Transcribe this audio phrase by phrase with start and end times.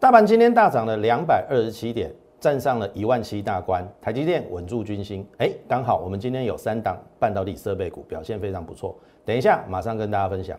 [0.00, 3.84] 大盘今天大涨了两百二十七点，站上了一万七大关。
[4.00, 8.96] 台积电稳住军心，哎，刚好我们今天有三档半导体设备股表现非常不错。
[9.24, 10.56] 等一下马上跟大家分享。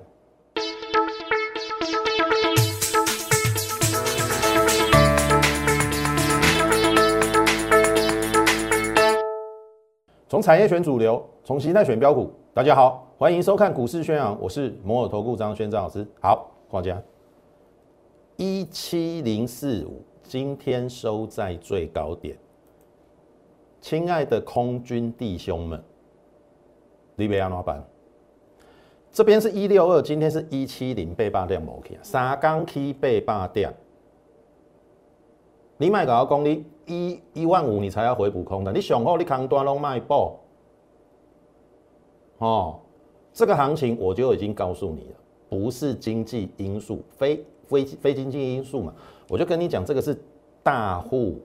[10.27, 12.29] 从产业选主流，从形态选标股。
[12.53, 16.05] 大家好，欢迎收看股市宣扬，我是摩尔投顾张轩张老师。
[16.19, 17.01] 好，大家。
[18.39, 22.37] 一七零四五，今天收在最高点。
[23.81, 25.83] 亲爱的空军弟兄们，
[27.17, 27.85] 你别安老板，
[29.11, 33.73] 这边是一六二，今天是一七零被霸掉某天，三钢 K 被霸掉。
[35.75, 38.71] 你卖搞公你一一万五，你才要回补空的。
[38.71, 40.39] 你上好，你扛端拢卖爆。
[42.37, 42.79] 哦，
[43.33, 45.15] 这个行情我就已经告诉你了，
[45.49, 47.43] 不是经济因素，非。
[47.69, 48.93] 非非经济因素嘛，
[49.29, 50.17] 我就跟你讲，这个是
[50.63, 51.39] 大户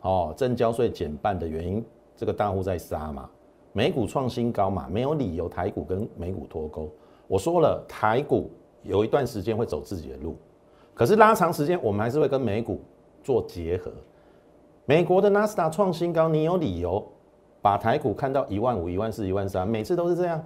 [0.00, 1.84] 哦，正交税减半的原因，
[2.16, 3.28] 这个大户在杀嘛，
[3.72, 6.88] 美股创新高嘛，没有理由台股跟美股脱钩。
[7.26, 8.50] 我说了，台股
[8.84, 10.36] 有一段时间会走自己的路，
[10.94, 12.80] 可是拉长时间，我们还是会跟美股
[13.22, 13.92] 做结合。
[14.86, 17.06] 美国的纳斯达创新高，你有理由
[17.60, 20.42] 把台股看到一万五、一万四、一万三，每次都是这样，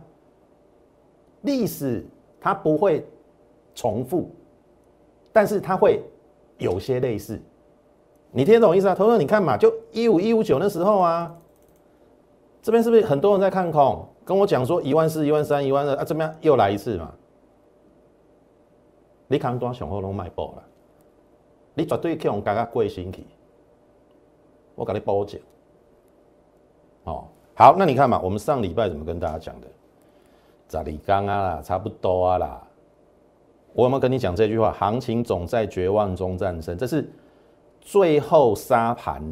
[1.43, 2.05] 历史
[2.41, 3.07] 它不会
[3.75, 4.31] 重复。
[5.33, 6.03] 但是它会
[6.59, 7.41] 有些类似，
[8.31, 8.95] 你听懂意思啊？
[8.95, 11.35] 投资你看嘛，就一五一五九那时候啊，
[12.61, 14.07] 这边是不是很多人在看空？
[14.25, 17.13] 跟我讲说一万四、一万三、一万二啊，怎么样又来一次嘛？
[19.27, 20.63] 你扛多雄厚拢卖爆了，
[21.75, 23.27] 你绝对去用加加贵心去，
[24.75, 25.41] 我给你保证。
[27.05, 29.67] 哦，好，那你看嘛，我们上礼拜怎么跟大家讲的？
[30.69, 32.63] 十里刚啊，差不多啊啦。
[33.75, 34.71] 我有没有跟你讲这句话？
[34.73, 37.11] 行情总在绝望中战胜，这是
[37.81, 39.23] 最后杀盘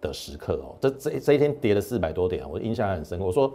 [0.00, 0.76] 的时刻哦。
[0.80, 3.24] 这这这一天跌了四百多点，我印象很深刻。
[3.24, 3.52] 我说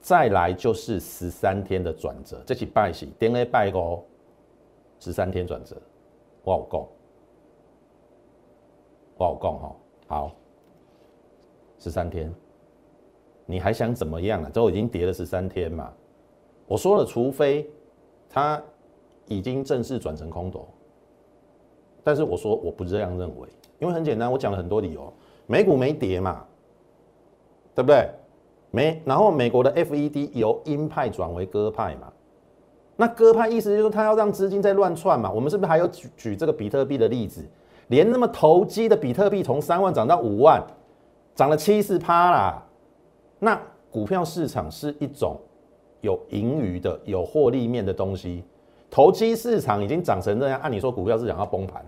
[0.00, 4.04] 再来就是十三天的转折，这起拜喜点 A 拜哦，
[5.00, 5.76] 十三天转折，
[6.44, 6.88] 我好讲，
[9.16, 9.76] 我好讲哈。
[10.06, 10.32] 好，
[11.78, 12.32] 十三天，
[13.46, 14.48] 你还想怎么样啊？
[14.50, 15.92] 都已经跌了十三天嘛。
[16.66, 17.68] 我说了，除非
[18.30, 18.62] 他。
[19.26, 20.68] 已经正式转成空头，
[22.02, 25.12] 但是我说我不这样认为，因为很简单，我讲了很多理由，
[25.46, 26.44] 美股没跌嘛，
[27.74, 28.08] 对不对？
[28.70, 32.10] 没，然后美国的 FED 由鹰派转为鸽派嘛，
[32.96, 35.30] 那鸽派意思就是他要让资金在乱窜嘛。
[35.30, 37.44] 我们是不是还有举举这个比特币的例子？
[37.88, 40.62] 连那么投机的比特币从三万涨到五万，
[41.34, 42.62] 涨了七十趴啦。
[43.38, 43.60] 那
[43.90, 45.36] 股票市场是一种
[46.00, 48.42] 有盈余的、有获利面的东西。
[48.92, 51.82] 投机市场已经涨成这样，按理说股票市场要崩盘，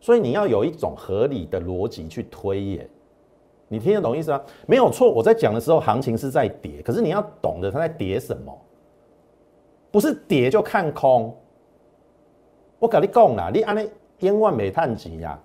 [0.00, 2.88] 所以你要有一种合理的逻辑去推演，
[3.68, 4.40] 你听得懂意思吗？
[4.66, 8.58] 没有错，我在讲的时候行情是在跌，可是你要懂得它在跌什么，
[9.90, 11.36] 不是跌就看空。
[12.78, 13.86] 我跟你讲啦，你按那
[14.18, 15.38] 千万没探几呀，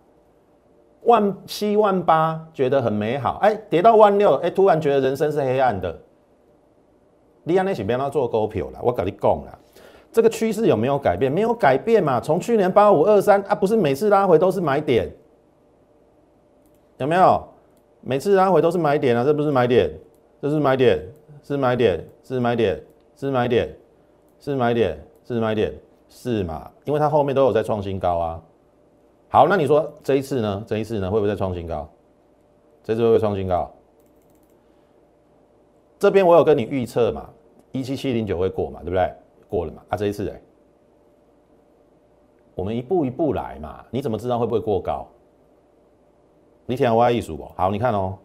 [1.02, 6.00] 万七万八觉得很美好，哎，跌到万六，哎，突然觉得人生是黑暗的，
[7.44, 9.60] 你按那是不要做股票啦，我跟你讲啦。
[10.14, 11.30] 这个趋势有没有改变？
[11.30, 12.22] 没有改变嘛。
[12.22, 15.12] 从去年八五二三啊，不是每次拉回都是买点，
[17.00, 17.44] 有没有？
[18.02, 19.92] 每次拉回都是买点啊，这不是买点，
[20.40, 21.04] 这是买点，
[21.42, 22.86] 是买点，是买点，
[23.16, 23.76] 是买点，
[24.40, 25.74] 是买点，是买点，
[26.10, 26.70] 是嘛？
[26.86, 28.42] 因为它后面都有在创新高啊。
[29.30, 30.64] 好，那你说这一次呢？
[30.68, 31.90] 这一次呢，会不会再创新高？
[32.84, 33.74] 这次会不会创新高？
[35.98, 37.30] 这边我有跟你预测嘛，
[37.72, 39.10] 一七七零九会过嘛，对不对？
[39.54, 39.84] 过了嘛？
[39.90, 40.42] 啊，这一次哎，
[42.56, 43.86] 我们一步一步来嘛。
[43.92, 45.06] 你怎么知道会不会过高？
[46.66, 47.44] 你听我艺术不？
[47.56, 48.18] 好，你看哦，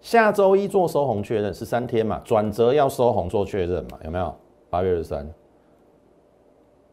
[0.00, 4.34] 下周一做收红确认是三天嘛，转折要收红做确认嘛，有没有？
[4.70, 5.28] 八月二十三，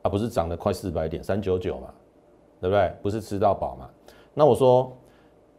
[0.02, 1.94] 啊，不是涨了快四百点，三九九嘛，
[2.60, 2.92] 对不对？
[3.02, 3.90] 不是吃到饱嘛？
[4.34, 4.92] 那我说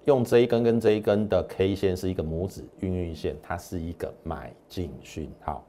[0.04, 5.64] 用这一根跟这一根的 K 线是一个拇指孕育线，它是一个买进讯号。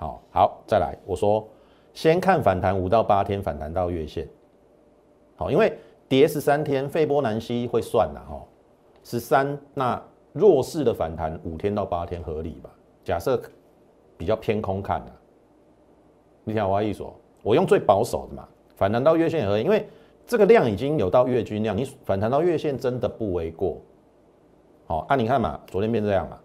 [0.00, 0.96] 好好，再来。
[1.04, 1.46] 我说，
[1.92, 4.26] 先看反弹五到八天，反弹到月线。
[5.36, 5.76] 好，因为
[6.08, 8.48] 跌十三天，费波南西会算的哦。
[9.04, 10.02] 十三，那
[10.32, 12.70] 弱势的反弹五天到八天合理吧？
[13.04, 13.38] 假设
[14.16, 15.12] 比较偏空看的，
[16.44, 17.04] 你听我意思，
[17.42, 19.86] 我用最保守的嘛，反弹到月线也合理，因为
[20.26, 23.76] 这个量已经有到月均量，你反弹到月线真的不为过。
[24.86, 26.40] 好，啊，你看嘛，昨天变这样嘛，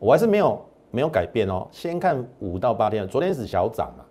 [0.00, 0.60] 我还是没有。
[0.98, 1.64] 没有改变哦。
[1.70, 4.04] 先看五到八天，昨天是小涨嘛，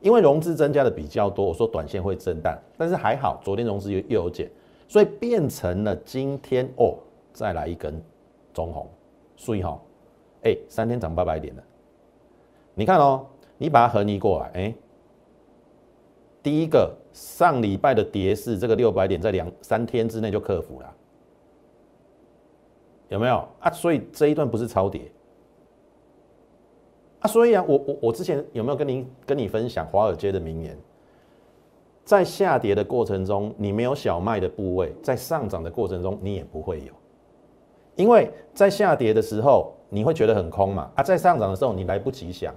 [0.00, 4.50] 因为融资增加的比较多，我说短线会震荡，但是还好，昨天融资又又有减，
[4.88, 6.96] 所以变成了今天哦，
[7.32, 8.02] 再来一根
[8.52, 8.90] 中红，
[9.36, 9.80] 所以哈，
[10.42, 11.62] 哎，三天涨八百点了。
[12.74, 13.24] 你看哦，
[13.56, 14.74] 你把它横移过来，哎，
[16.42, 20.92] 第一个上礼拜的跌势，这个六百点在两三天之内就克服了，
[23.10, 23.70] 有没有啊？
[23.70, 25.12] 所以这一段不是超跌。
[27.24, 30.78] 啊，所以啊，我我我之前有没有跟您跟你分享华尔街的名言？
[32.04, 36.92] 在下跌的过程中，你没有小麦的部位；在上涨的过程中，你也不会有。
[37.96, 42.54] 因为在下跌的时候，你会觉得很空嘛；啊，在上涨的时候，你来不及想，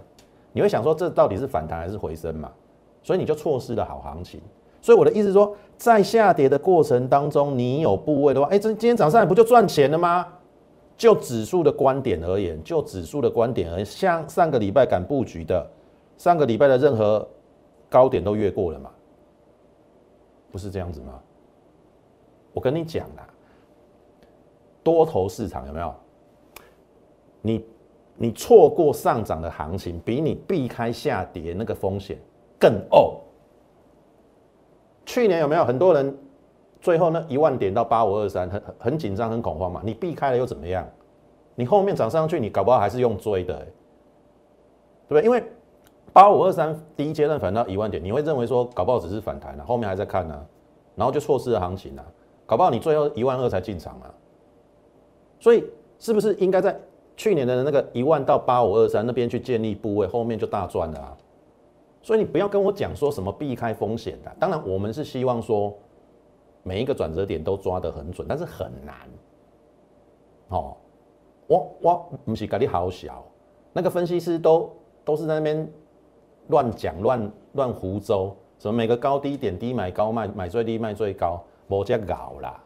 [0.52, 2.52] 你会想说这到底是反弹还是回升嘛？
[3.02, 4.42] 所以你就错失了好行情。
[4.82, 10.28] 所以我的意思说，在下跌的过程当中，你有部位的话，哎，这今天早上不就赚钱了吗？
[10.98, 15.70] 就指数的观点而言，就指数的观点而言，像上个礼拜敢布局的，
[16.18, 17.26] 上个礼拜的任何
[17.88, 18.90] 高点都越过了嘛？
[20.52, 21.22] 不是这样子吗？
[22.52, 23.28] 我跟你讲啦，
[24.82, 25.94] 多头市场有没有？
[27.42, 27.66] 你
[28.16, 32.18] 你错过上涨的行情，比你避开下跌那个风险
[32.60, 33.22] 更哦。
[35.06, 36.18] 去年有没有很多人？
[36.88, 39.82] 最后那一万点到八五二三，很很很紧张，很恐慌嘛。
[39.84, 40.88] 你避开了又怎么样？
[41.54, 43.54] 你后面涨上去，你搞不好还是用追的，
[45.10, 45.24] 对不对？
[45.24, 45.44] 因为
[46.14, 50.46] 八五二三第一阶段反到一万点，你会认为说搞不好只是反弹啊，后面还在看呢，
[50.96, 52.06] 然后就错失了行情啊。
[52.46, 54.08] 搞不好你最后一万二才进场啊。
[55.42, 55.66] 所以
[56.00, 56.74] 是不是应该在
[57.18, 61.18] 去年的那个一万到八五二三那边去建立部位，后面就大赚了啊？
[62.02, 65.78] 所以你不要跟我讲说什么避开风险的，当然我们是希望说。
[66.68, 68.94] 每一个转折点都抓得很准，但是很难。
[70.50, 70.76] 哦，
[71.48, 73.24] 我我不是跟你好小，
[73.72, 74.70] 那个分析师都
[75.06, 75.66] 都是在那边
[76.50, 82.62] 乱讲乱乱胡诌，什么每个高低点低买高卖，买最低卖最高，我这搞啦。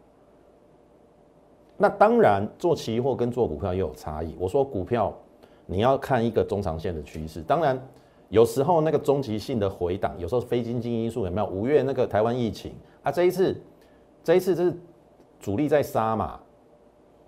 [1.77, 4.35] 那当然做期货跟做股票又有差异。
[4.39, 5.13] 我说股票
[5.67, 7.79] 你要看一个中长线的趋势，当然
[8.29, 11.47] 有时候那个终极性的回档，有时候非经济因素有没有？
[11.47, 13.55] 五月那个台湾疫情啊，这一次。
[14.23, 14.73] 这一次就是
[15.39, 16.39] 主力在杀嘛，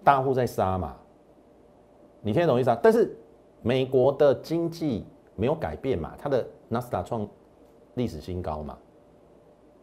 [0.04, 0.96] 大户在杀嘛，
[2.22, 2.80] 你听得懂意思啊？
[2.84, 3.16] 但是
[3.62, 5.04] 美国的经济
[5.36, 7.28] 没有改变嘛，它的纳斯达创
[7.96, 8.78] 历史新高嘛，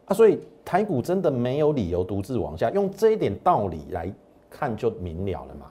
[0.07, 4.13] 啊，所以台股真的没有理由独自往下，用这一点道理来
[4.49, 5.67] 看就明了了嘛。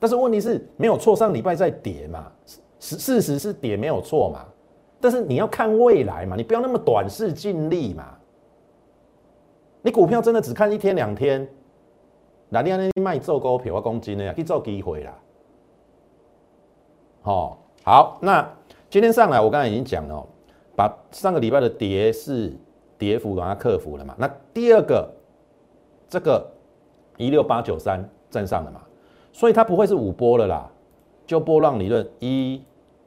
[0.00, 2.32] 但是问题是没有错，上礼拜在跌嘛，
[2.80, 4.44] 事事实是跌没有错嘛，
[5.00, 8.18] 但是你要看未来嘛，你不要那么短视尽力嘛。
[9.84, 11.46] 你股票真的只看一天两天，
[12.48, 14.32] 哪天那卖做股票我公斤的呀？
[14.32, 15.12] 去做机会啦。
[17.20, 18.50] 好，好，那
[18.88, 20.26] 今天上来我刚才已经讲了，
[20.74, 22.50] 把上个礼拜的跌是
[22.96, 24.14] 跌幅把它克服了嘛？
[24.18, 25.06] 那第二个，
[26.08, 26.50] 这个
[27.18, 28.80] 一六八九三站上了嘛？
[29.34, 30.66] 所以它不会是五波了啦，
[31.26, 32.64] 就波浪理论，一、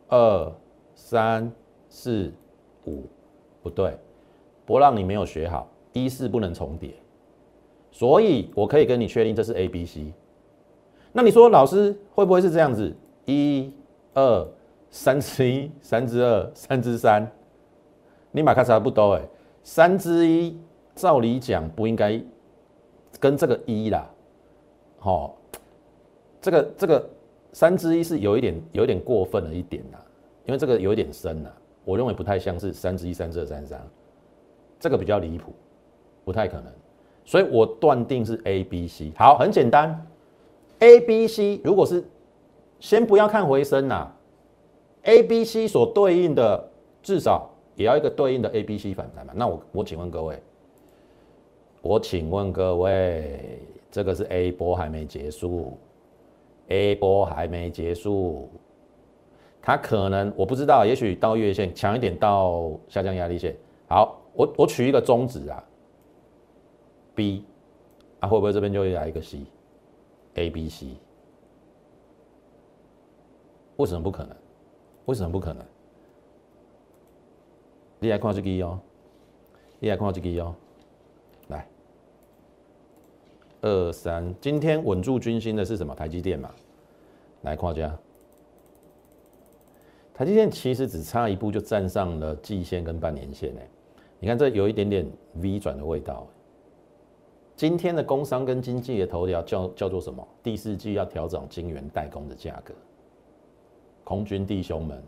[0.10, 0.54] 二、
[0.94, 1.52] 三、
[1.90, 2.32] 四、
[2.86, 3.08] 五，
[3.64, 3.98] 不对，
[4.64, 5.68] 波浪你没有学好。
[6.06, 6.92] 一是不能重叠，
[7.92, 10.14] 所以我可以跟你确定这是 A、B、C。
[11.12, 12.94] 那你说老师会不会是这样子？
[13.26, 13.74] 一、
[14.14, 14.48] 二、
[14.90, 17.30] 三之一、三之二、三之三，
[18.32, 19.22] 你马卡差不多哎。
[19.64, 20.58] 三之一
[20.96, 22.22] 照理讲不应该
[23.20, 24.10] 跟这个一啦，
[24.98, 25.36] 好，
[26.40, 27.10] 这个这个
[27.52, 30.00] 三之一是有一点有一点过分了一点啦，
[30.46, 31.52] 因为这个有一点深啦，
[31.84, 33.86] 我认为不太像是三之一、三之二、三之三，
[34.80, 35.52] 这个比较离谱。
[36.28, 36.66] 不太可能，
[37.24, 39.14] 所以我断定是 A、B、C。
[39.16, 40.06] 好，很简单
[40.80, 42.04] ，A、B、C 如果是
[42.82, 44.12] 先不要看回升呐
[45.04, 46.70] ，A、B、C 所对应的
[47.02, 49.32] 至少也要一个对应的 A、B、C 反弹嘛。
[49.38, 50.38] 那我我请问各位，
[51.82, 55.78] 我请问各位，这个是 A 波还没结束
[56.68, 58.50] ，A 波还没结束，
[59.62, 63.56] 它可能我不知道，也许到月线强一点，到下降压力线。
[63.88, 65.64] 好，我我取一个中值啊。
[67.18, 67.44] B
[68.20, 70.86] 啊，会不会这边就会来一个 C？A、B、C，
[73.78, 74.38] 为什么不可能？
[75.08, 75.66] 为什么不可能？
[77.98, 78.80] 你来看这个哦，
[79.80, 80.54] 你来看这个哦，
[81.48, 81.68] 来，
[83.62, 85.96] 二三，今天稳住军心的是什么？
[85.96, 86.54] 台积电嘛，
[87.42, 87.98] 来看下，
[90.14, 93.68] 台积电其实只差一步就站上了季线跟半年线诶，
[94.20, 96.28] 你看这有一点点 V 转的味道。
[97.58, 100.26] 今天的工商跟经济的头条叫叫做什么？
[100.44, 102.72] 第四季要调整晶圆代工的价格。
[104.04, 105.04] 空军弟兄们，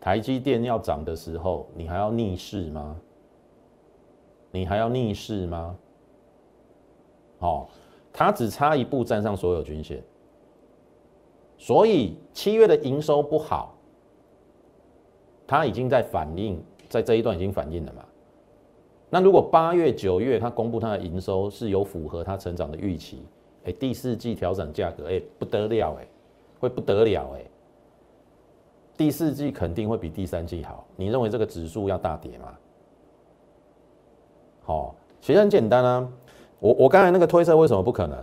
[0.00, 2.96] 台积电要涨的时候，你还要逆势吗？
[4.50, 5.76] 你还要逆势吗？
[7.40, 7.68] 哦，
[8.10, 10.02] 它只差一步站上所有均线，
[11.58, 13.76] 所以七月的营收不好，
[15.46, 18.07] 它已经在反映，在这一段已经反映了嘛。
[19.10, 23.22] 那如果八月、九月它公布它的营收是有符合它成长的预期，
[23.64, 26.06] 哎，第四季调整价格，哎，不得了，哎，
[26.60, 27.44] 会不得了，哎，
[28.96, 30.86] 第四季肯定会比第三季好。
[30.96, 32.54] 你认为这个指数要大跌吗？
[34.62, 36.08] 好，其实很简单啊。
[36.60, 38.18] 我我刚才那个推测为什么不可能？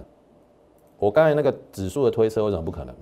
[0.99, 2.93] 我刚才那个指数的推测为什么不可能？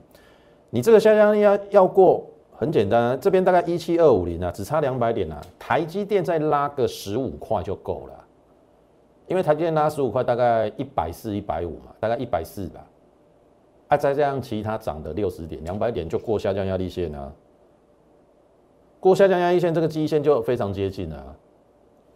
[0.69, 2.25] 你这个下降力要要过，
[2.55, 5.41] 很简单，这边大概一七二五零啊，只差两百点啊。
[5.60, 8.25] 台积电再拉个十五块就够了，
[9.27, 12.86] 因为台积电拉十五块大概一百四、一百五嘛，大概一百四吧。
[13.89, 17.31] 啊，再加上其他涨的六十点、两百点就过下降压力线啊。
[19.00, 21.36] 过下降压力线这个基线就非常接近了，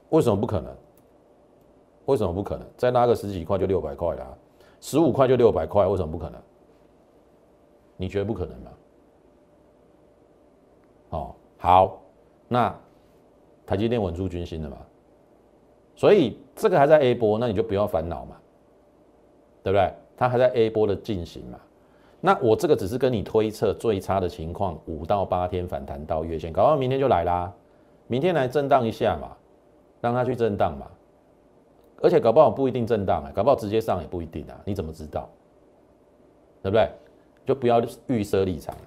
[0.10, 0.74] 为什么不可能？
[2.06, 2.66] 为什么不可能？
[2.78, 4.38] 再拉个十几块就六百块了，
[4.80, 6.40] 十五块就六百块，为什么不可能？
[7.98, 8.72] 你觉得不可能吗？
[11.10, 12.02] 哦，好，
[12.48, 12.76] 那
[13.66, 14.78] 台积电稳住军心了嘛？
[15.96, 18.36] 所以这个还在 A 波，那你就不要烦恼嘛，
[19.64, 19.94] 对不对？
[20.16, 21.60] 它还在 A 波的进行嘛？
[22.20, 27.54] 那我这个只是跟你推测最差的情况，五到八天反弹到月线，搞到明天就来啦，
[28.08, 29.36] 明天来震荡一下嘛，
[30.02, 30.88] 让它去震荡嘛。
[32.02, 35.30] 而且搞不好不一定震荡啊，搞不好直接上也不一定啊，你怎么知道？
[36.62, 36.90] 对不对？
[37.46, 38.82] 就不要预设立场了。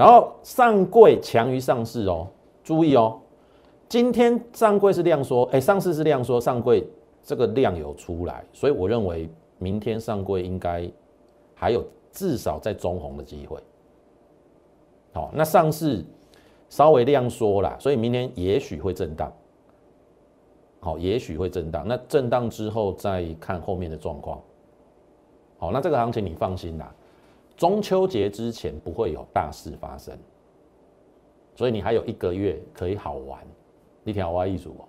[0.00, 2.26] 然后上柜强于上市哦，
[2.64, 3.20] 注意哦，
[3.86, 6.88] 今天上柜是量缩，哎，上市是量缩，上柜
[7.22, 9.28] 这个量有出来，所以我认为
[9.58, 10.90] 明天上柜应该
[11.54, 13.58] 还有至少在中红的机会。
[15.12, 16.02] 好，那上市
[16.70, 19.30] 稍微量缩啦，所以明天也许会震荡。
[20.80, 24.40] 好，也许会震荡，那震荡之后再看后面的状况。
[25.58, 26.90] 好，那这个行情你放心啦，
[27.60, 30.18] 中秋节之前不会有大事发生，
[31.54, 33.46] 所以你还有一个月可以好玩，
[34.02, 34.88] 你听我一组哦，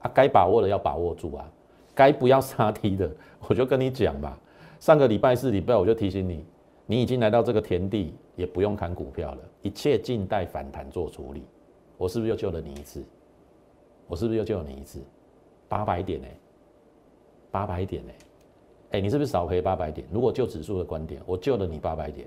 [0.00, 1.48] 啊，该把握的要把握住啊，
[1.94, 3.08] 该不要杀低的，
[3.46, 4.36] 我就跟你讲吧。
[4.80, 6.44] 上个礼拜四、礼拜我就提醒你，
[6.84, 11.44] 你已经来到这个田地，也不用砍股票了，一切静待反弹做处理。
[11.96, 13.04] 我是不是又救了你一次？
[14.08, 15.00] 我是不是又救了你一次？
[15.68, 16.26] 八百点呢？
[17.52, 18.12] 八百点呢？
[18.92, 20.06] 哎，你是不是少赔八百点？
[20.12, 22.26] 如果就指数的观点，我救了你八百点，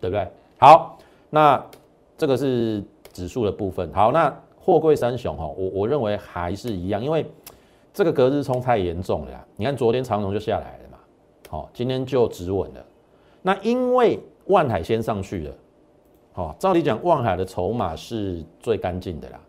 [0.00, 0.28] 对不对？
[0.58, 0.96] 好，
[1.30, 1.64] 那
[2.16, 2.82] 这个是
[3.12, 3.92] 指数的部分。
[3.92, 7.26] 好，那货柜三雄哈，我我认为还是一样，因为
[7.92, 9.44] 这个隔日冲太严重了呀。
[9.56, 10.98] 你看昨天长荣就下来了嘛，
[11.48, 12.84] 好，今天就止稳了。
[13.42, 15.54] 那因为万海先上去了，
[16.32, 19.40] 好，照理讲万海的筹码是最干净的啦。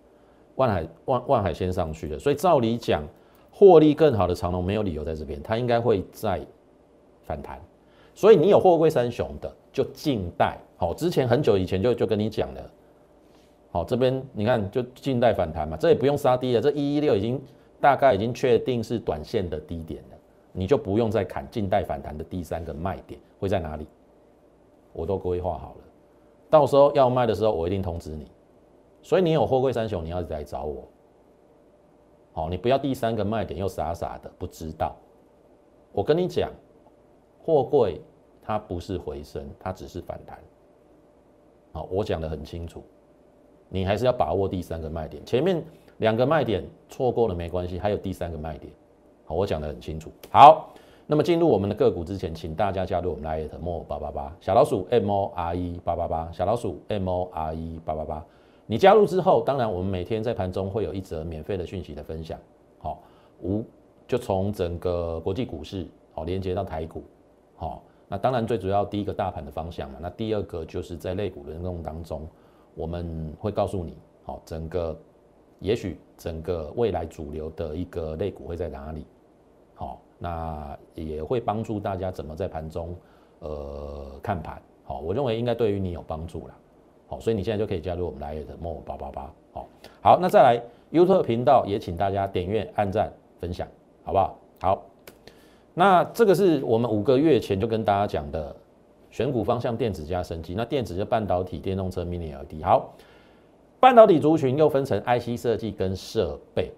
[0.56, 3.04] 万海万万海先上去的，所以照理讲，
[3.56, 6.42] 获利更好的长龙没有理由在这边，它应该会再
[7.24, 7.62] 反弹。
[8.16, 10.58] 所以你有货柜三雄的，就静待。
[10.76, 12.72] 好，之前很久以前就就跟你讲了，
[13.72, 17.42] 好，这边你看就静待反弹嘛，这也不用杀低了，这一一六已经
[17.80, 20.18] 大概已经确定是短线的低点了，
[20.52, 23.88] 你就不用再砍静待反弹的第三个卖点会在哪里，
[24.92, 25.84] 我都规划好了，
[26.50, 28.28] 到时候要卖的时候，我一定通知你。
[29.02, 30.88] 所以你有货柜三雄，你要来找我。
[32.34, 34.96] 好，你不要第三个卖点又傻傻的不知道。
[35.92, 36.52] 我跟你讲，
[37.44, 38.02] 货柜
[38.42, 40.40] 它不是回升，它只是反弹。
[41.72, 42.84] 好，我讲的很清楚，
[43.70, 45.24] 你还是要把握第三个卖点。
[45.24, 45.64] 前面
[45.98, 48.74] 两个卖点错过了没关系，还有第三个卖点。
[49.26, 50.12] 好，我讲的很清楚。
[50.32, 50.74] 好，
[51.06, 58.26] 那么进入我们的个股之前，请大家加入我们 Lite More 八八八小老鼠 M O R E 八八八小老鼠 M O R E 八八八。
[58.74, 62.40] 你加入之后，当然我们每天在盘中会有一则免费的讯息的分享，
[62.80, 63.04] 好，
[63.44, 63.64] 无
[64.08, 67.04] 就从整个国际股市好连接到台股，
[67.56, 72.28] 好，那当然最主要第一个大盘的方向嘛，那第二个就是在类股的内容当中，
[72.74, 75.00] 我们会告诉你，好，整个
[75.60, 79.06] 也许整个未来主流的一个类股会在哪里，
[79.76, 82.96] 好，那也会帮助大家怎么在盘中
[83.38, 86.48] 呃看盘，好，我认为应该对于你有帮助
[87.20, 89.68] 所以你现在就可以加入我们来的 m o 八八八，好，
[90.02, 93.68] 好，那再来 YouTube 频道也请大家点阅、按赞、分享，
[94.04, 94.38] 好不好？
[94.62, 94.84] 好，
[95.74, 98.56] 那这个是我们五个月前就跟大家讲的
[99.12, 100.54] 选股方向，电子加升级。
[100.56, 102.64] 那电子就半导体、电动车、Mini LED。
[102.64, 102.94] 好，
[103.80, 106.72] 半导体族群又分成 IC 设计跟设备。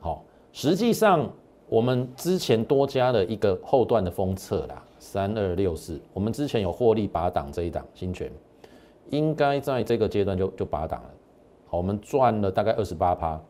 [0.00, 1.28] 好，实际上
[1.68, 8.30] 我们之前多加了一个后段的封测啦，三二六四，我们之前有获利八档这一档新权。
[9.08, 11.10] 应该在这个阶段就就拔档了。
[11.66, 13.40] 好，我们赚了大概二十八趴，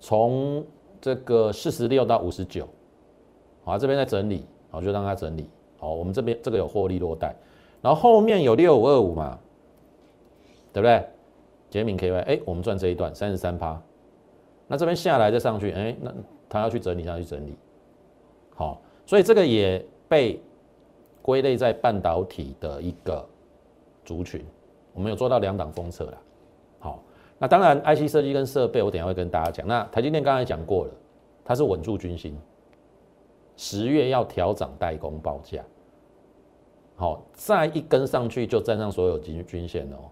[0.00, 0.64] 从
[1.00, 2.66] 这个四十六到五十九，
[3.64, 5.48] 好，这边在整理，好，就让它整理。
[5.78, 7.36] 好，我们这边这个有获利落袋，
[7.82, 9.38] 然后后面有六五二五嘛，
[10.72, 11.04] 对不对？
[11.68, 13.82] 杰明 KY，哎，我们赚这一段三十三趴，
[14.68, 16.14] 那这边下来再上去，哎，那
[16.48, 17.54] 他要去整理，他要去整理。
[18.54, 20.40] 好，所以这个也被
[21.20, 23.28] 归类在半导体的一个
[24.04, 24.44] 族群，
[24.94, 26.18] 我们有做到两档封测了。
[26.78, 27.02] 好，
[27.38, 29.66] 那当然 IC 设计跟设备，我等下会跟大家讲。
[29.66, 30.90] 那台积电刚才讲过了，
[31.44, 32.34] 它是稳住军心，
[33.56, 35.62] 十月要调涨代工报价。
[36.96, 40.08] 好，再一跟上去就站上所有均均线哦，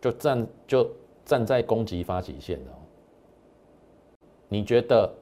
[0.00, 0.90] 就站就
[1.24, 2.72] 站在攻击发起线哦。
[4.48, 5.12] 你觉得？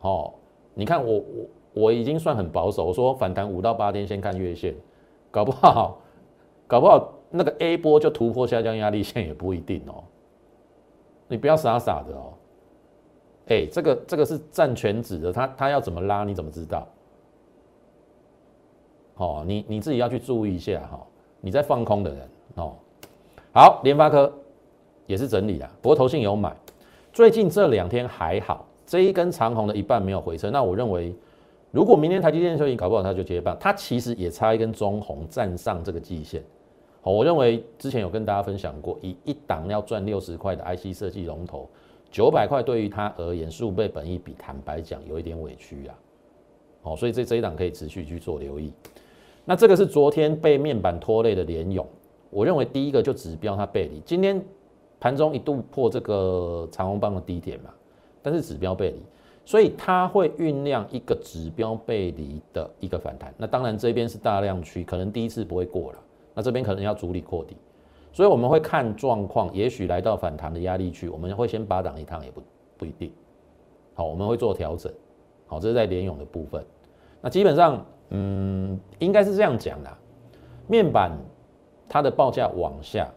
[0.00, 0.32] 哦，
[0.74, 4.74] 你看我我我已经算很保守，我说反弹五到八天先看月线，
[5.30, 5.98] 搞不好
[6.66, 10.04] 搞不好那个 A 波就突破下降压力线也不一定哦。
[11.26, 12.32] 你不要傻傻的哦。
[13.48, 16.86] 哎，这个这个是占全指的，他他要怎么拉你怎么知道？
[19.16, 21.04] 哦，你你自己要去注意一下哈，
[21.40, 22.74] 你在放空的人哦。
[23.52, 24.32] 好，联发科
[25.06, 26.54] 也是整理的，不过投信有买。
[27.12, 30.50] 最近这两天还好，这一根长红的一半没有回撤。
[30.50, 31.14] 那我认为，
[31.70, 33.56] 如果明天台积电休息，搞不好它就接棒。
[33.58, 36.42] 它其实也差一根中红站上这个季线。
[37.12, 41.68] 我认为之前有跟大家分享过，以一档要赚六十块的 IC 设计龙头，
[42.10, 45.94] 九百块对于它而言，数倍本一比，坦白讲有一点委屈啊。
[46.82, 48.72] 哦，所以这这一档可以持续去做留意。
[49.44, 51.86] 那这个是昨天被面板拖累的联勇，
[52.30, 54.42] 我认为第一个就指标它背离，今天
[54.98, 57.68] 盘中一度破这个长虹棒的低点嘛，
[58.22, 59.02] 但是指标背离，
[59.44, 63.34] 所以它会酝酿一个指标背离的一个反弹。
[63.36, 65.98] 那当然这边是大量区，可能第一次不会过了，
[66.34, 67.56] 那这边可能要主力扩底，
[68.12, 72.42] 所以我们会看状况，也许来到反弹的压力区，我们会先拔档一趟，也不
[72.76, 73.12] 不一定。
[73.94, 74.92] 好，我们会做调整。
[75.46, 76.64] 好，这是在联勇的部分。
[77.20, 77.84] 那基本上。
[78.10, 79.90] 嗯，应该是这样讲的。
[80.68, 81.10] 面板
[81.88, 83.08] 它的报价往下，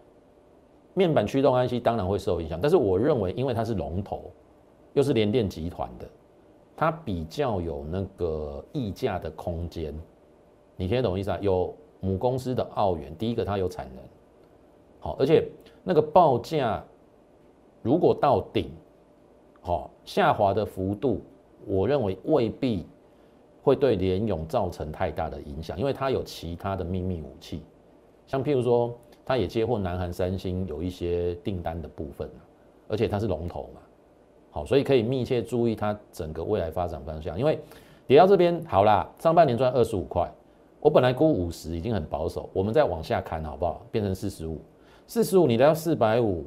[0.94, 2.58] 面板驱动 IC 当然会受影响。
[2.60, 4.32] 但是我认为，因为它是龙头，
[4.94, 6.08] 又是联电集团的，
[6.76, 9.94] 它比较有那个溢价的空间。
[10.78, 11.38] 你听得懂意思啊？
[11.42, 14.04] 有母公司的澳元，第一个它有产能，
[15.00, 15.48] 好，而且
[15.84, 16.84] 那个报价
[17.82, 18.72] 如果到顶，
[19.62, 21.22] 好下滑的幅度，
[21.66, 22.86] 我认为未必。
[23.64, 27.62] 会对联勇造成太大的影响，因为它有其他的秘密武器，
[28.26, 32.30] 像譬如说，它也接获南韩三星有一些订单的部分
[32.88, 33.82] 而且它是龙头嘛，
[34.52, 37.38] 好，所以可以密切注意它整个未来发展方向。
[37.38, 37.60] 因为
[38.08, 40.32] 跌到这边好啦，上半年赚二十五块，
[40.80, 43.86] 我本来估五十已经很保守，我们再往下砍好不好？
[43.92, 44.60] 变成四十五，
[45.08, 46.46] 四十五你都要四百五，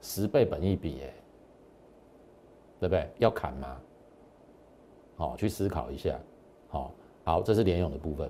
[0.00, 1.14] 十倍本一比，耶，
[2.78, 3.08] 对不对？
[3.18, 3.76] 要砍吗？
[5.16, 6.18] 好，去思考一下。
[6.68, 6.92] 好，
[7.24, 8.28] 好，这是联勇的部分。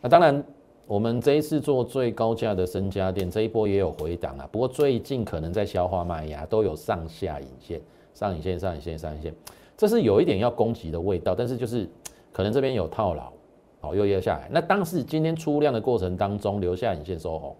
[0.00, 0.44] 那当然，
[0.86, 4.48] 我们这一次做最高价的升家电，这一波也有回档啊。
[4.50, 7.80] 不过最近可能在消化卖压，都有上下影线，
[8.12, 9.34] 上影线、上影线、上影线，
[9.76, 11.34] 这是有一点要攻击的味道。
[11.34, 11.88] 但是就是
[12.32, 13.32] 可能这边有套牢，
[13.80, 14.48] 好，又压下来。
[14.50, 17.54] 那当时今天出量的过程当中留下影线收红，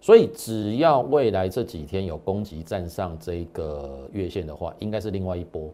[0.00, 5.70] 所以只要未来这几天有攻击站上这个月线的话，应该是另外一波。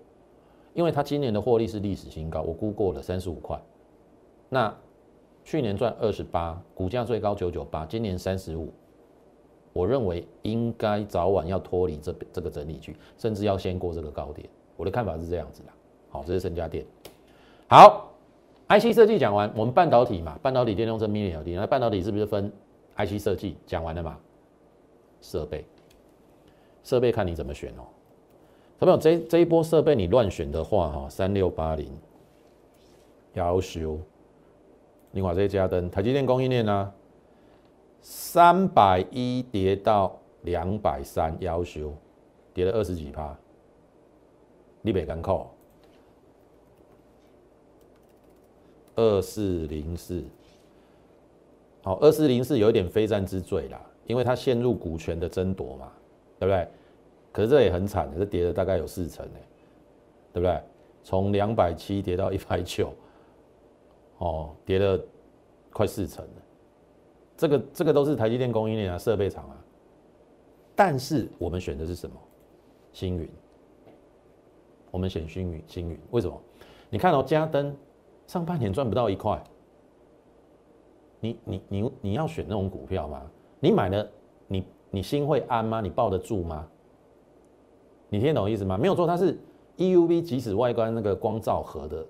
[0.75, 3.61] 因为它今年的获利是历史新高，我估过了三十五块，
[4.49, 4.73] 那
[5.45, 8.71] 去年赚二十八，股价最高九九八，今年三十五，
[9.73, 14.49] 我认为应该早晚要脱离这这个整理区，甚至要先过这个高点。
[14.77, 15.71] 我的看法是这样子的。
[16.11, 16.85] 好，这是深家电。
[17.67, 18.08] 好
[18.69, 22.53] ，IC 设计讲完，我们半导体嘛，半导体电动车 Mini LED，那半导体是不是分
[22.97, 23.57] IC 设计？
[23.67, 24.19] 讲完了嘛？
[25.21, 25.65] 设备，
[26.85, 27.83] 设备看你怎么选哦。
[28.79, 31.91] 朋友，这这一波设备你乱选的话，哈，三六八零，
[33.33, 33.99] 要修。
[35.13, 36.93] 另外这些加灯，台积电供应链呢，
[38.01, 41.93] 三百一跌到两百三，要修，
[42.55, 43.37] 跌了二十几趴，
[44.83, 45.51] 你别敢扣。
[48.99, 50.25] 二四零四，
[51.85, 55.93] 好，二四零四有一点非战之罪啦，因为它陷入股权的争夺嘛，
[56.37, 56.67] 对不对？
[57.31, 59.41] 可是这也很惨的，这跌了大概有四成哎，
[60.33, 60.61] 对不对？
[61.05, 62.93] 从两百七跌到一百九，
[64.19, 65.01] 哦，跌了
[65.73, 66.27] 快四成。
[67.37, 69.57] 这个这个都是台积电供应链啊，设备厂啊。
[70.75, 72.17] 但是我们选的是什么？
[72.93, 73.29] 星云。
[74.91, 76.37] 我们选星云，星云为什么？
[76.91, 77.73] 你看到嘉登
[78.29, 79.43] 上半年赚不到一块，
[81.19, 83.23] 你你你你要选那种股票吗？
[83.59, 84.07] 你买了
[84.47, 85.81] 你你心会安吗？
[85.81, 86.69] 你抱得住吗？
[88.11, 88.77] 你听懂意思吗？
[88.79, 89.37] 没有错，它是
[89.79, 92.07] EUV 即使外观那个光照盒的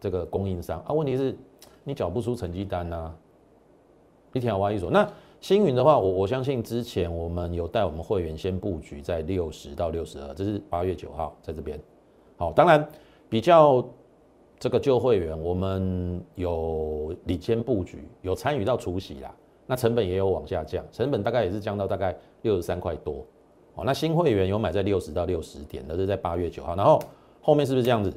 [0.00, 0.92] 这个供应商啊。
[0.92, 1.36] 问题是，
[1.84, 3.14] 你缴不出成绩单呐。
[4.32, 4.90] 一条挖一所。
[4.90, 5.08] 那
[5.40, 11.80] 星云的话，我我相信之前我们有带我们会员先布局在六十到六十二，这是八月九号在这边。
[12.36, 12.88] 好，当然
[13.28, 13.84] 比较
[14.60, 19.34] 这个旧会员，我们有领先布局，有参与到除息啦，
[19.66, 23.24] 那成本也有往下降，成本大概也是降到大概六十三块多。
[23.74, 27.00] 哦，那新会员有买在六十到六十点，那是在八月九号，然后
[27.40, 28.12] 后面是不是这样子？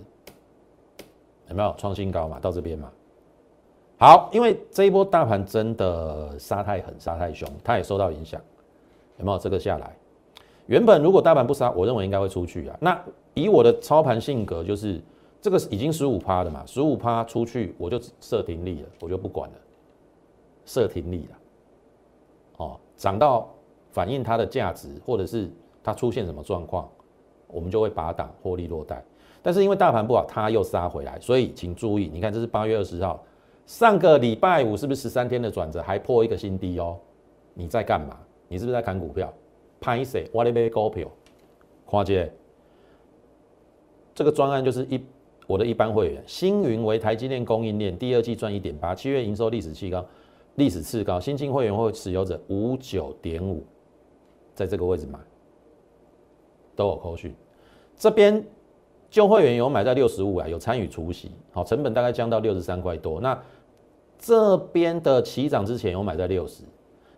[1.48, 2.40] 有没有创新高嘛？
[2.42, 2.92] 到这边嘛？
[3.98, 8.42] 好，因为这一波大盘真的杀太狠、杀太凶，它也受到影响，
[9.18, 9.38] 有没有？
[9.38, 9.96] 这个下来，
[10.66, 12.78] 原本如果大盘不杀，我认为应该会出去啊。
[12.82, 13.02] 那
[13.34, 15.00] 以我的操盘性格，就是
[15.44, 19.56] 这个已经十五趴的嘛，十五趴出去我就设停利了，我就不管了，
[20.66, 21.38] 设停利了。
[22.58, 23.50] 哦，涨到。
[23.92, 25.48] 反映它的价值，或者是
[25.84, 26.90] 它出现什么状况，
[27.46, 29.06] 我们就会拔档获利落袋。
[29.44, 33.24] 但是因为大盘不好，它又杀回来，所以请注意，你看这是八月二十号，
[33.68, 36.98] 上个礼拜五是不是十三天的转折，还破一个新低哦？
[37.54, 38.18] 你在干嘛？
[38.48, 39.32] 你是不是在看股票？
[39.80, 40.28] 拍谁？
[40.34, 41.08] 我来买股票。
[41.86, 42.34] 花姐，
[44.16, 45.00] 这个专案就是一
[45.48, 50.06] 我的一般会员，星云为台积电供应链，第二季赚一点八，七月营收历史最高，
[50.56, 53.64] 历史次高，新进会员或持有者五九点五。
[54.56, 55.18] 在这个位置买
[56.76, 57.34] 都有扣讯，
[57.98, 58.46] 这边
[59.10, 63.20] 旧会员有买在六十五啊，有参与除息，好，成本大概降到六十三块多。
[63.20, 63.36] 那
[64.20, 66.64] 这边的起涨之前有买在六十，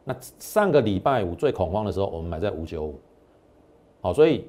[0.05, 2.99] 那上个礼拜五最恐慌的时候，我们买在五九五，
[3.99, 4.45] 好，所以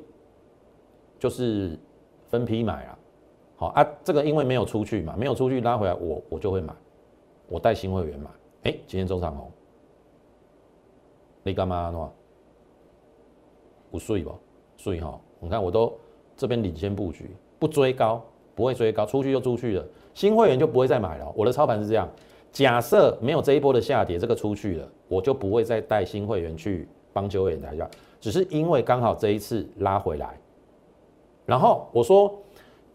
[1.18, 1.76] 就是
[2.30, 2.98] 分批买啊，
[3.56, 6.74] 好啊，这个因为没有出去嘛，没有出去拉回来，我我就会买，
[7.48, 8.30] 我带新会员买，
[8.64, 9.50] 哎，今天周长红，
[11.42, 12.10] 你干嘛呢？
[13.90, 14.32] 不睡吧，
[14.76, 15.18] 睡哈！
[15.38, 15.90] 你看我都
[16.36, 18.22] 这边领先布局，不追高，
[18.54, 19.84] 不会追高，出去就出去了。
[20.12, 21.32] 新会员就不会再买了。
[21.34, 22.06] 我的操盘是这样：
[22.52, 27.88] 假设没有这一波的下跌，这个出去了，我就不会再带新会员去帮九尾抬价。
[28.20, 30.38] 只是因为刚好这一次拉回来，
[31.46, 32.36] 然后我说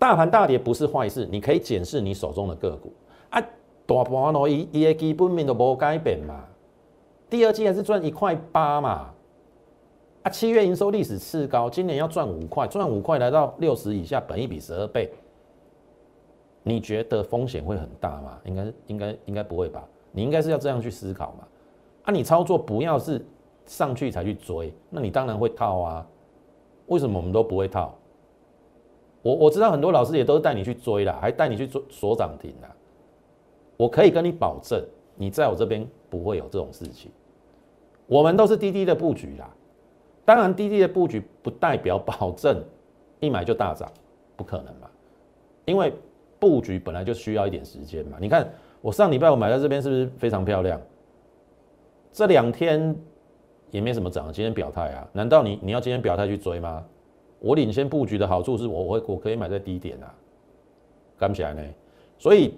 [0.01, 2.91] 大盘大跌不是坏事，你可以检视你手中的个股
[3.29, 3.39] 啊，
[3.85, 6.43] 大盘咯，伊伊的基本面都无改变嘛，
[7.29, 9.11] 第二季还是赚一块八嘛。
[10.23, 15.07] 啊，七月营收历史次高，今年要赚五块，赚五块来到六十以下，本一比十二倍，
[16.63, 18.39] 你觉得风险会很大吗？
[18.43, 19.87] 应该应该应该不会吧？
[20.11, 21.47] 你应该是要这样去思考嘛？
[22.05, 23.23] 啊，你操作不要是
[23.67, 26.07] 上去才去追，那你当然会套啊。
[26.87, 27.95] 为什么我们都不会套？
[29.21, 32.75] 我我知道很多老师也都带你去追啦，还带你去做锁涨停啦。
[33.77, 34.83] 我可以跟你保证，
[35.15, 37.11] 你在我这边不会有这种事情。
[38.07, 39.49] 我们都是滴滴的布局啦。
[40.25, 42.63] 当然，滴滴的布局不代表保证
[43.19, 43.91] 一买就大涨，
[44.35, 44.89] 不可能嘛？
[45.65, 45.93] 因为
[46.39, 48.17] 布局本来就需要一点时间嘛。
[48.19, 48.47] 你看，
[48.81, 50.79] 我上礼拜我买在这边是不是非常漂亮？
[52.11, 52.95] 这两天
[53.69, 55.07] 也没什么涨，今天表态啊？
[55.13, 56.85] 难道你你要今天表态去追吗？
[57.41, 60.07] 我领先布局的好处是我我我可以买在低点啊，
[61.17, 61.61] 干不起来呢。
[62.17, 62.53] 所以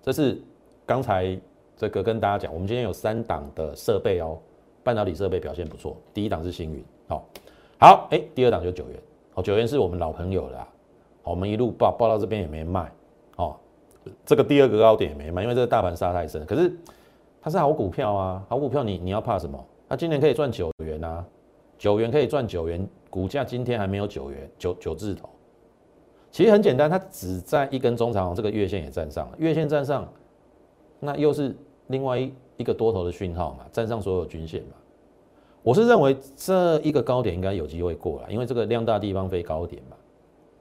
[0.00, 0.40] 这是
[0.86, 1.36] 刚才
[1.76, 4.38] 这个跟大家讲，我们今天有三档的设备哦。
[4.84, 7.24] 半导体设备表现不错，第一档是星云，好，
[7.80, 8.98] 好，哎，第二档就九元，
[9.32, 10.68] 哦，九元是我们老朋友了，
[11.22, 12.92] 我们一路报报到这边也没卖，
[13.36, 13.56] 哦，
[14.26, 16.70] 这个第二个高点也没卖，因为这个大盘杀太深，可是
[17.40, 19.58] 它是好股票啊，好股票你你要怕什么？
[19.88, 21.24] 它今年可以赚九元啊，
[21.78, 25.28] 九元可以赚九元，股价今天还没有九元九九字头，
[26.32, 30.12] 其实很简单，它只在一根中长这个月线也站上了，月线站上，
[30.98, 31.54] 那又是
[31.86, 32.32] 另外一。
[32.56, 34.76] 一个多头的讯号嘛，站上所有均线嘛，
[35.60, 39.96] 我是认为这一个高点应该有机会过了，因为这个量大地方飞高点嘛。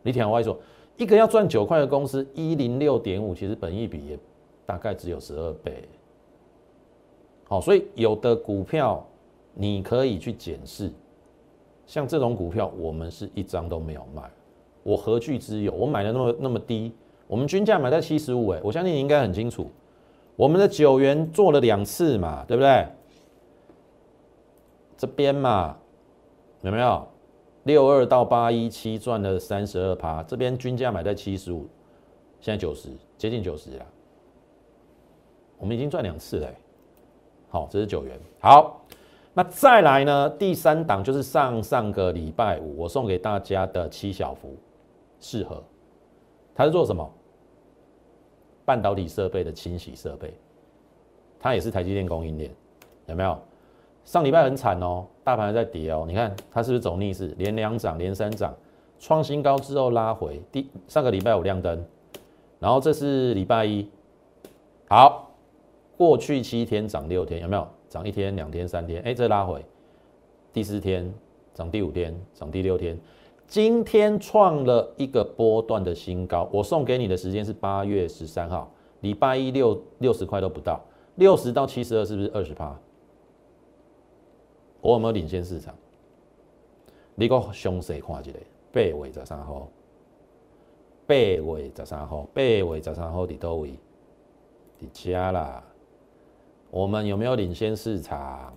[0.01, 0.57] 你听我说，
[0.97, 4.17] 一个要赚九块的公司，一零六点五，其实本益比也
[4.65, 5.87] 大概只有十二倍。
[7.43, 9.07] 好，所以有的股票
[9.53, 10.91] 你可以去检视，
[11.85, 14.21] 像这种股票，我们是一张都没有卖，
[14.83, 15.71] 我何惧之有？
[15.71, 16.93] 我买的那么那么低，
[17.27, 19.69] 我们均价买在七十五，哎，我相信你应该很清楚。
[20.35, 22.87] 我们的九元做了两次嘛，对不对？
[24.97, 25.77] 这边嘛，
[26.61, 27.07] 有没有
[27.63, 30.23] 六二到八一七赚了三十二趴？
[30.23, 31.67] 这边均价买在七十五，
[32.39, 33.85] 现在九十，接近九十了。
[35.57, 36.55] 我们已经赚两次嘞。
[37.49, 38.19] 好，这是九元。
[38.39, 38.81] 好，
[39.33, 40.29] 那再来呢？
[40.29, 44.55] 第三档就是上上个礼拜五我送给大家的七小福，
[45.19, 45.63] 适合。
[46.53, 47.09] 它是做什么？
[48.63, 50.33] 半导体设备的清洗设备，
[51.39, 52.51] 它也是台积电供应链，
[53.07, 53.37] 有没有？
[54.05, 56.05] 上礼拜很惨哦，大盘还在跌哦。
[56.07, 58.55] 你看它是不是走逆势，连两涨，连三涨，
[58.99, 60.39] 创新高之后拉回。
[60.51, 61.83] 第上个礼拜五亮灯，
[62.59, 63.89] 然后这是礼拜一，
[64.87, 65.31] 好，
[65.97, 67.67] 过去七天涨六天，有没有？
[67.93, 69.63] 涨一天、两天、三天，哎，这拉回。
[70.51, 71.13] 第四天
[71.53, 72.99] 涨，第五天涨，第六天，
[73.45, 76.49] 今天创了一个波段的新高。
[76.51, 80.81] 我送给你的时间是八月十三号，礼拜一六六十块都不到，
[81.17, 82.75] 六十到七十二是不是二十趴？
[84.81, 85.75] 我有没有领先市场？
[87.13, 88.33] 你个详细看一下，
[88.71, 89.69] 八月十三号，
[91.05, 93.77] 八月十三号，八月十三号伫倒位？
[94.81, 95.63] 伫遮啦。
[96.73, 98.51] 我们有没有领先市场？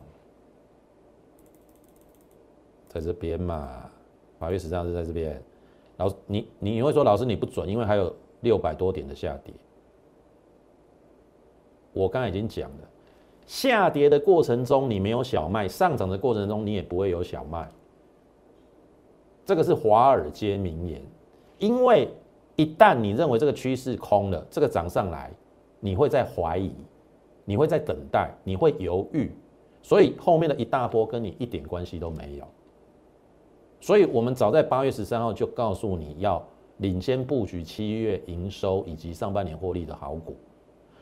[2.88, 3.90] 在这边嘛，
[4.38, 5.38] 八月十三是在这边。
[5.98, 9.52] 老师，你你会说老师你不准，因为还有六百多点的下跌。
[11.92, 12.88] 我刚才已经讲了，
[13.46, 17.68] 下跌的过程中你没有小麦，上涨的过程中你也不会有小麦。
[19.44, 21.02] 这个是华尔街名言。
[21.58, 22.08] 因为
[22.56, 25.30] 一旦你认为这个趋势空了，这个涨上来，
[25.80, 26.72] 你会在怀疑，
[27.46, 29.32] 你会在等待，你会犹豫，
[29.80, 32.44] 所以后面的一大波跟你一点关系都没有。
[33.80, 36.44] 所以，我们早在八月十三号就告诉你要
[36.78, 40.36] 领先布局七月营收以及上半年获利的好股。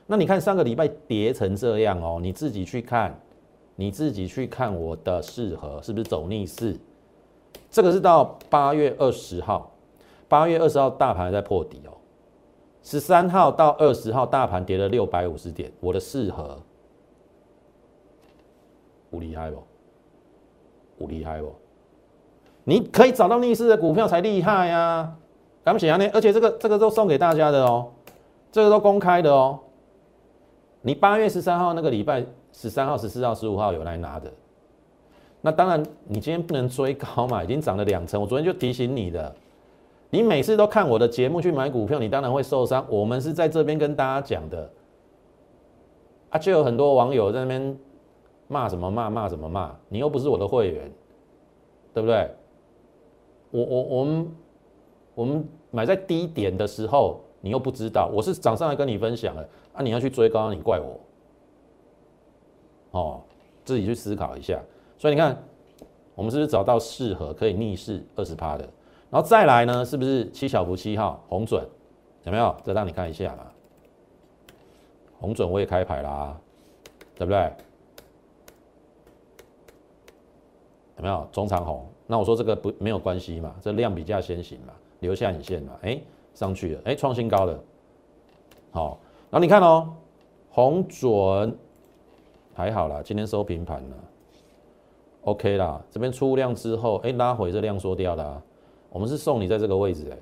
[0.06, 3.18] 那你看上个礼拜跌成这样哦，你自己去看，
[3.74, 6.76] 你自己去看我的适合是不是走逆势？
[7.70, 9.72] 这个是到八月二十号，
[10.28, 11.93] 八月二十号大盘在破底哦。
[12.84, 16.56] 十三号到二十号大盘跌了六百五十点，我的四合，
[19.10, 19.62] 不厉害不？
[20.98, 21.52] 不厉害不？
[22.62, 25.16] 你可以找到逆势的股票才厉害呀！
[25.64, 27.90] 咱们写下呢，而且这个这个都送给大家的哦，
[28.52, 29.58] 这个都公开的哦。
[30.82, 34.30] 你八月十三号那个礼拜十三号、十四号、十五号有来拿的，
[35.40, 38.20] 那当然你今天不能追高嘛，已经涨了两成。
[38.20, 39.34] 我昨天就提醒你的，
[40.14, 42.86] 你每次都看我的节目去买股票，你当然会受伤。
[42.88, 44.70] 我们是在这边跟大家讲的，
[46.30, 47.76] 啊，就有很多网友在那边
[48.46, 50.88] 骂什么骂骂什么骂，你又不是我的会员，
[51.92, 52.30] 对不对？
[53.50, 54.32] 我我我们
[55.16, 59.82] 我们买在低点的时候，你又不知道，我是涨上来跟你分享了啊！
[59.82, 61.00] 你要去追高，你怪我
[62.92, 63.20] 哦，
[63.64, 64.62] 自己去思考一下。
[64.96, 65.36] 所以你看，
[66.14, 68.64] 我们是不是找到适合可以逆势二十趴的？
[69.14, 71.64] 然后再来呢，是不是七小福七号红准
[72.24, 72.52] 有没有？
[72.64, 73.46] 再让你看一下啊，
[75.20, 76.36] 红准我也开牌啦，
[77.14, 77.52] 对不对？
[80.96, 81.86] 有没有中长红？
[82.08, 86.00] 那我说这个不没有关系嘛，这量比较先行嘛，留下影线嘛，哎，
[86.34, 87.56] 上去了，哎，创新高了，
[88.72, 88.98] 好，
[89.30, 89.94] 然后你看哦，
[90.50, 91.56] 红准
[92.52, 93.96] 还好啦，今天收平盘了
[95.22, 98.42] ，OK 啦，这边出量之后，哎，拉回这量缩掉了，
[98.94, 100.16] 我们是送你在这个位置哎，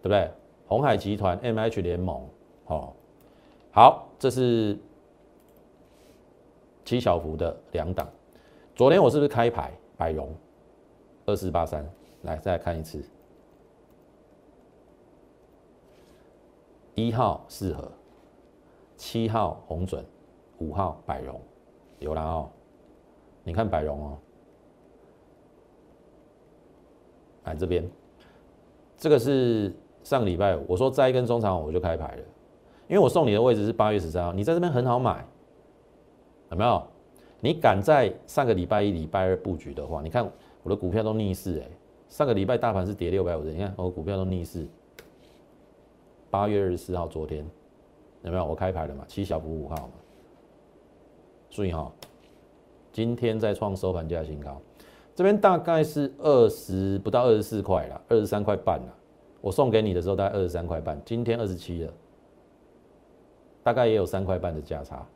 [0.00, 0.30] 对不对？
[0.68, 2.24] 红海集团 MH 联盟，
[2.64, 2.94] 好，
[3.72, 4.78] 好，这是
[6.84, 8.08] 七小福的两档，
[8.76, 9.72] 昨天我是不是开牌？
[9.96, 10.32] 百荣
[11.26, 11.84] 二四八三，
[12.22, 13.02] 来再来看一次。
[16.94, 17.90] 一号四合，
[18.96, 20.04] 七号红准，
[20.58, 21.40] 五号百荣，
[21.98, 22.48] 有了哦。
[23.42, 24.18] 你看百荣哦，
[27.44, 27.88] 来这边，
[28.96, 29.72] 这个是
[30.04, 32.22] 上个礼拜我说摘一根中长我就开牌了，
[32.88, 35.26] 因为我送你的位置是八月十三号，你在这边很好买，
[36.50, 36.82] 有没有？
[37.40, 40.30] 你敢在上个礼拜一、礼拜二布局的话，你看
[40.62, 41.68] 我的股票都逆势哎。
[42.08, 44.64] 上个礼拜大盘是跌六百五十，你看我股票都逆势。
[46.30, 47.44] 八月二十四号，昨天
[48.22, 49.04] 有没有我开牌了嘛？
[49.08, 49.92] 七小股五号嘛。
[51.50, 51.90] 注意哈，
[52.92, 54.60] 今天再创收盘价新高，
[55.22, 58.92] 这边大概是二十不到二十四块了，二十三块半了。
[59.40, 61.92] 我送给你的时候大概二十三块半，今天二十七了，
[63.62, 65.06] 大概也有三块半的价差。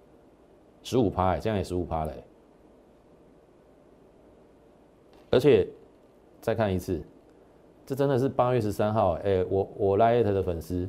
[0.85, 2.13] 十五趴哎，这样也十五趴嘞。
[5.29, 5.67] 而且
[6.41, 7.03] 再看一次，
[7.85, 10.89] 这真的是八月十三号哎，我我拉艾特的粉丝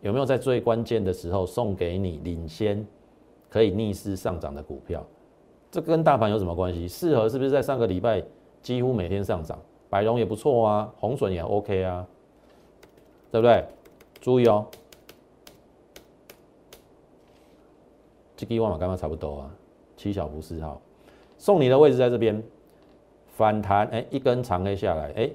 [0.00, 2.86] 有没有在最关键的时候送给你领先
[3.48, 5.04] 可以逆势上涨的股票？
[5.70, 6.88] 这跟大盘有什么关系？
[6.88, 8.22] 适合是不是在上个礼拜
[8.60, 9.58] 几乎每天上涨？
[9.88, 12.06] 百荣也不错啊，红笋也 OK 啊，
[13.30, 13.64] 对不对？
[14.20, 14.66] 注意哦。
[18.36, 19.50] 这个万马刚刚差不多啊，
[19.96, 20.80] 七小幅四号，
[21.36, 22.42] 送你的位置在这边，
[23.36, 25.30] 反弹哎，一根长黑下来哎，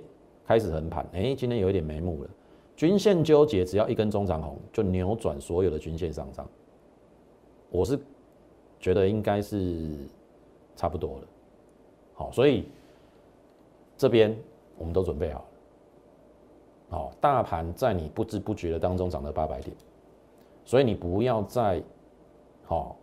[0.46, 2.30] 开始横盘哎，今天有一点眉目了，
[2.76, 6.50] 均线纠结，只要一根中长红就扭转所有的均线上涨，
[7.70, 8.00] 我是
[8.80, 9.98] 觉得应该是
[10.76, 11.28] 差不多了。
[12.14, 12.70] 好，所以
[13.98, 14.38] 这边
[14.78, 15.46] 我们都准备好了。
[16.90, 19.76] 好，大盘在你不知不觉的当中涨了八百点，
[20.64, 21.82] 所以你不要再
[22.64, 22.96] 好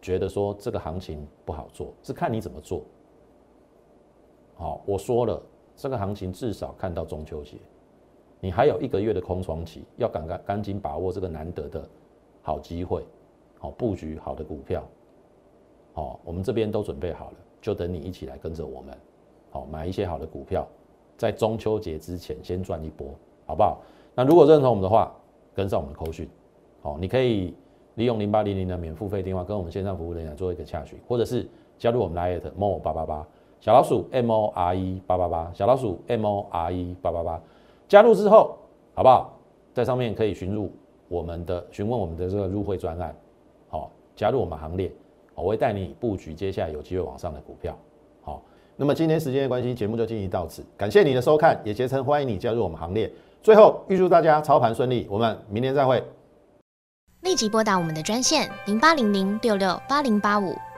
[0.00, 2.82] 觉得说这个行情不好做，是看你怎么做。
[4.56, 5.42] 好，我说了，
[5.74, 7.56] 这个行情至少看到中秋节，
[8.40, 11.88] 你还有一个月的空窗期，要赶赶赶紧把握这个难得的
[12.42, 13.04] 好机会，
[13.58, 14.86] 好布局好的股票。
[15.94, 18.96] 哦，我们这边都准备好了，就等你一起来跟着我们，
[19.50, 20.66] 好买一些好的股票，
[21.16, 23.08] 在中秋节之前先赚一波。
[23.46, 23.78] 好不好？
[24.14, 25.12] 那如果认同我们的话，
[25.52, 26.28] 跟上我们的扣讯，
[26.82, 27.52] 好，你可以
[27.96, 31.44] 利用零八零零的免付费电话跟我们线上服务人员做一个洽询，或者是
[31.76, 33.26] 加入我们 Lite More 八八八
[33.58, 37.42] 小老鼠 M O R E 八八八小老鼠 M O R E 八八八，
[37.88, 38.56] 加入之后，
[38.94, 39.36] 好不好？
[39.74, 40.70] 在上面可以询入
[41.08, 43.12] 我们的询问我们的这个入会专案，
[43.68, 44.92] 好，加入我们行列，
[45.40, 47.76] 我会带你布局接下来有机会往上的股票，
[48.22, 48.42] 好。
[48.76, 53.12] 那么今天时间的关系，节目就进行到此，感谢你的收看，也竭诚欢迎你加入我们行列。
[53.42, 56.02] 最后，预祝大家操盘顺利，我们明天再会。
[57.22, 60.54] 立即拨打我们的专线零八零零六六八零八五